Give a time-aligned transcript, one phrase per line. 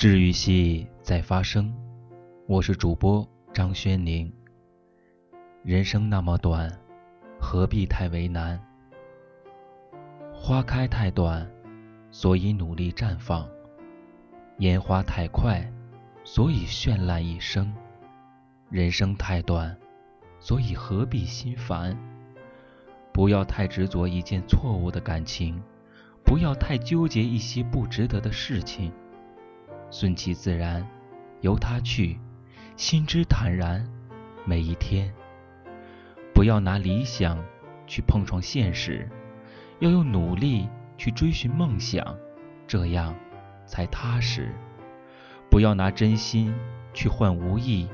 [0.00, 1.70] 治愈系在发生，
[2.46, 4.32] 我是主播张轩宁。
[5.62, 6.72] 人生那么短，
[7.38, 8.58] 何必太为难？
[10.32, 11.46] 花开太短，
[12.10, 13.46] 所以努力绽放；
[14.60, 15.70] 烟花太快，
[16.24, 17.70] 所以绚烂一生。
[18.70, 19.76] 人生太短，
[20.38, 21.94] 所以何必心烦？
[23.12, 25.62] 不要太执着一件错误的感情，
[26.24, 28.90] 不要太纠结一些不值得的事情。
[29.90, 30.86] 顺其自然，
[31.40, 32.18] 由他去，
[32.76, 33.86] 心之坦然。
[34.46, 35.12] 每一天，
[36.32, 37.38] 不要拿理想
[37.86, 39.06] 去碰撞现实，
[39.80, 40.66] 要用努力
[40.96, 42.16] 去追寻梦想，
[42.66, 43.14] 这样
[43.66, 44.54] 才踏实。
[45.50, 46.54] 不要拿真心
[46.94, 47.88] 去换无意，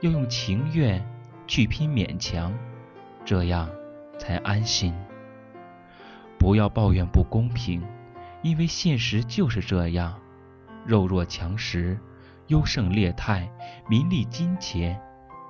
[0.00, 1.06] 要用情愿
[1.46, 2.52] 去拼勉强，
[3.24, 3.70] 这样
[4.18, 4.92] 才安心。
[6.38, 7.82] 不要抱怨不公平，
[8.42, 10.20] 因为现实就是这样。
[10.84, 11.98] 弱肉强食，
[12.48, 13.50] 优胜劣汰，
[13.88, 15.00] 名利金钱，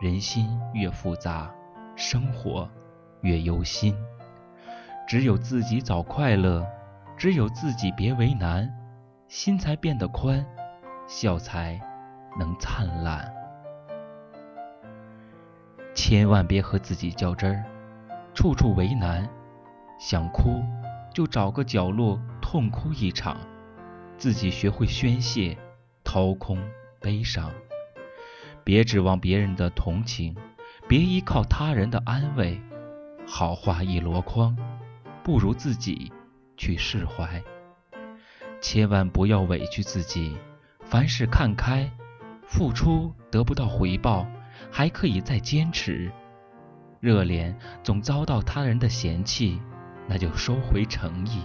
[0.00, 1.50] 人心越复杂，
[1.96, 2.68] 生活
[3.22, 3.96] 越忧心。
[5.08, 6.66] 只有自己找快乐，
[7.16, 8.70] 只有自己别为难，
[9.26, 10.44] 心才变得宽，
[11.06, 11.80] 笑才
[12.38, 13.32] 能灿烂。
[15.94, 17.64] 千万别和自己较真儿，
[18.34, 19.28] 处处为难，
[19.98, 20.62] 想哭
[21.12, 23.36] 就找个角落痛哭一场。
[24.22, 25.58] 自己学会宣泄，
[26.04, 26.56] 掏空
[27.00, 27.50] 悲伤，
[28.62, 30.36] 别指望别人的同情，
[30.86, 32.62] 别依靠他人的安慰。
[33.26, 34.56] 好话一箩筐，
[35.24, 36.12] 不如自己
[36.56, 37.42] 去释怀。
[38.60, 40.36] 千万不要委屈自己，
[40.84, 41.90] 凡事看开，
[42.46, 44.24] 付出得不到回报，
[44.70, 46.08] 还可以再坚持。
[47.00, 49.60] 热脸总遭到他人的嫌弃，
[50.06, 51.40] 那就收回诚意。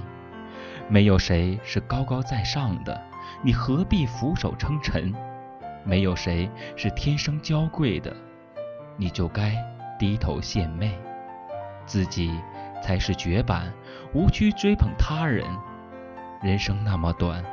[0.90, 3.02] 没有谁是高高在上的，
[3.44, 5.14] 你何必俯首称臣？
[5.84, 8.16] 没有谁是天生娇贵的，
[8.96, 9.56] 你就该
[10.00, 10.98] 低头献媚。
[11.86, 12.38] 自己
[12.82, 13.72] 才是绝版，
[14.14, 15.46] 无需追捧他人。
[16.42, 17.44] 人生那么短，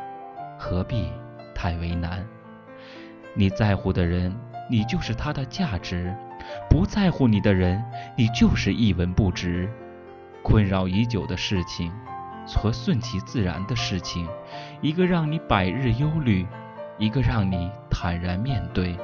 [0.58, 1.10] 何必
[1.54, 2.24] 太为难？
[3.34, 4.32] 你在乎的人，
[4.70, 6.08] 你就是他的价值；
[6.70, 7.84] 不在乎你的人，
[8.16, 9.68] 你就是一文不值。
[10.42, 11.92] 困扰已久的事情。
[12.46, 14.28] 和顺其自然的事情，
[14.80, 16.46] 一个让你百日忧虑，
[16.98, 18.96] 一个让你坦然面对。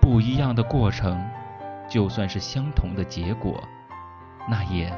[0.00, 1.22] 不一样的过程，
[1.88, 3.62] 就算是相同的结果，
[4.48, 4.92] 那也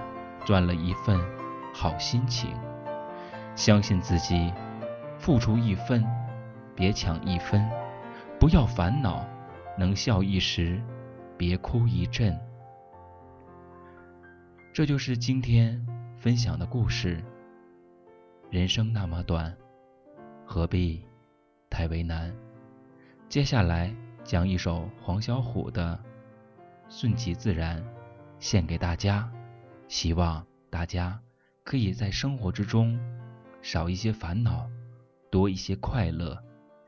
[0.45, 1.21] 赚了一份
[1.75, 2.55] 好心情。
[3.57, 4.53] 相信自己，
[5.19, 6.05] 付出一分，
[6.75, 7.61] 别抢一分；
[8.39, 9.27] 不要烦恼，
[9.77, 10.81] 能笑一时，
[11.37, 12.39] 别哭一阵。
[14.73, 15.85] 这就是今天
[16.17, 17.23] 分享的故事。
[18.51, 19.57] 人生那么短，
[20.45, 21.05] 何必
[21.71, 22.35] 太为难？
[23.29, 23.95] 接下来
[24.25, 25.97] 讲一首黄小琥的
[26.93, 27.81] 《顺其自然》，
[28.41, 29.31] 献给大家。
[29.87, 31.21] 希望大家
[31.63, 32.99] 可以在生活之中
[33.63, 34.69] 少一些烦恼，
[35.31, 36.37] 多一些快乐，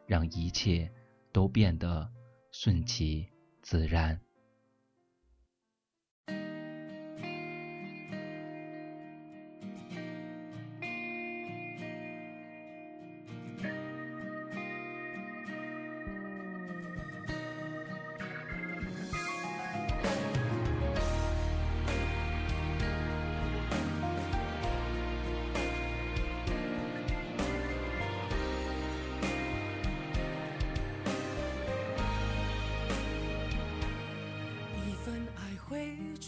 [0.04, 0.90] 让一切
[1.30, 2.10] 都变得
[2.50, 3.28] 顺其
[3.60, 4.20] 自然。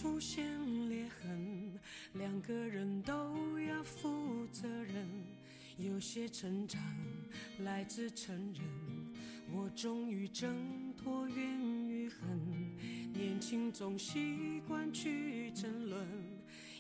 [0.05, 0.45] 出现
[0.91, 1.81] 裂痕，
[2.13, 5.09] 两个人都要负责任。
[5.79, 6.79] 有些成长
[7.61, 8.63] 来自承认，
[9.51, 12.39] 我终于挣脱怨与恨。
[13.15, 16.07] 年轻总习惯去争论，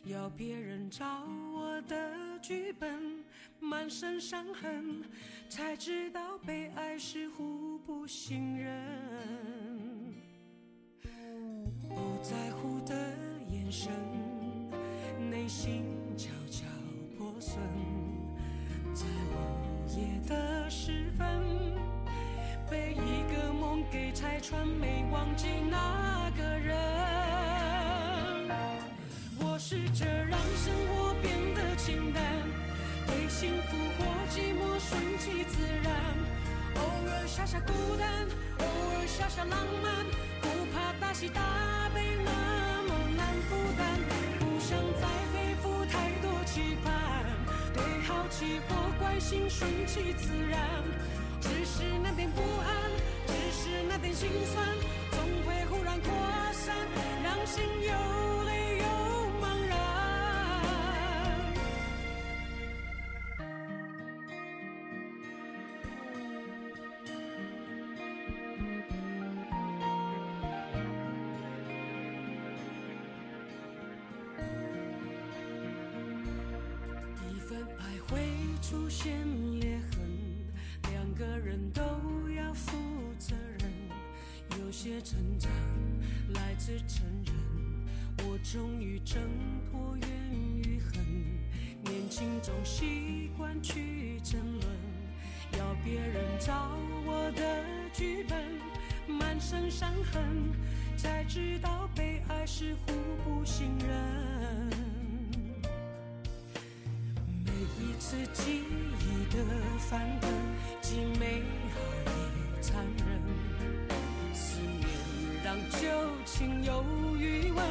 [0.04, 3.24] 要别人照我的剧本，
[3.58, 5.02] 满身伤痕，
[5.48, 8.74] 才知道被爱是互不信任。
[11.88, 12.50] 不在
[15.30, 15.84] 内心
[16.16, 16.64] 悄悄
[17.18, 17.58] 破损，
[18.94, 19.36] 在午
[19.96, 21.26] 夜的时分，
[22.70, 26.74] 被一个梦给拆穿，没忘记那个人。
[29.40, 32.22] 我试着让生活变得清淡，
[33.06, 35.92] 对幸福或寂寞顺其自然，
[36.76, 36.80] 偶
[37.10, 38.26] 尔傻傻孤单，
[38.58, 40.06] 偶尔傻傻浪漫，
[40.40, 41.40] 不怕大喜大
[48.44, 48.54] 悲。
[48.54, 50.60] 期或关心，顺其自然，
[51.40, 52.90] 只是那点不安，
[53.26, 54.66] 只是那点心酸，
[55.10, 56.12] 总会忽然扩
[77.78, 78.20] 爱会
[78.62, 79.12] 出现
[79.60, 80.00] 裂痕，
[80.90, 81.82] 两个人都
[82.30, 82.76] 要负
[83.18, 83.70] 责任。
[84.60, 85.50] 有些成长
[86.34, 87.34] 来自承认，
[88.26, 89.20] 我终于挣
[89.70, 90.08] 脱怨
[90.62, 91.04] 与恨。
[91.82, 94.64] 年轻总习惯去争论，
[95.58, 97.62] 要别人找我的
[97.92, 100.22] 剧本，满身伤痕，
[100.96, 102.92] 才知道被爱是互
[103.24, 104.93] 不信任。
[107.98, 108.62] 次记
[109.00, 109.44] 忆的
[109.78, 110.30] 翻腾，
[110.80, 111.42] 既美
[111.72, 113.04] 好也残忍。
[114.32, 114.88] 思念
[115.42, 115.88] 让旧
[116.24, 116.84] 情有
[117.16, 117.64] 余温，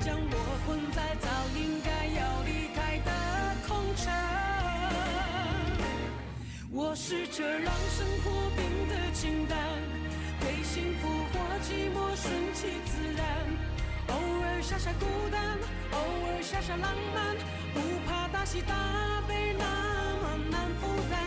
[0.00, 3.10] 将我困在早应该要离开的
[3.66, 4.04] 空城。
[6.70, 9.58] 我试着让生活变得清淡，
[10.40, 13.45] 对幸福或寂寞顺其自然。
[14.56, 15.58] 尔傻傻孤单，
[15.92, 17.36] 偶尔傻傻浪漫，
[17.74, 18.72] 不怕大喜大
[19.28, 19.64] 悲那
[20.22, 21.20] 么难负担，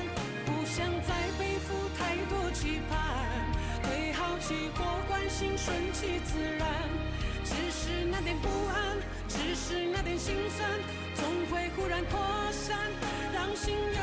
[0.47, 2.97] 不想再背负太多期盼，
[3.83, 6.89] 对好奇或关心顺其自然，
[7.45, 8.97] 只是那点不安，
[9.27, 10.67] 只是那点心酸，
[11.13, 12.19] 总会忽然扩
[12.51, 12.79] 散，
[13.31, 14.01] 让心又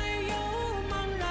[0.00, 0.34] 累又
[0.88, 1.28] 茫然。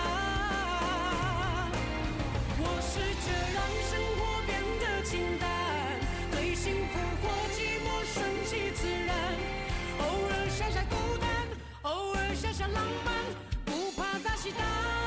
[2.60, 3.60] 我试着让
[3.90, 5.71] 生活变得清淡。
[6.54, 9.16] 幸福或寂寞，顺其自然。
[10.00, 11.30] 偶尔傻傻孤单，
[11.84, 13.14] 偶尔傻傻浪漫，
[13.66, 15.01] 不怕大喜大。